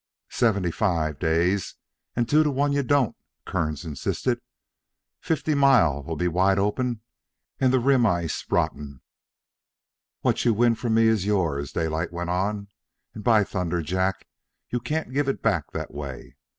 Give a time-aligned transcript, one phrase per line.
[0.31, 1.75] "Seventy five days,
[2.15, 3.15] and two to one you don't,"
[3.45, 4.41] Kearns insisted.
[5.19, 7.01] "Fifty Mile'll be wide open
[7.59, 9.01] and the rim ice rotten."
[10.21, 12.69] "What you win from me is yours," Daylight went on.
[13.13, 14.25] "And, by thunder, Jack,
[14.71, 16.35] you can't give it back that way.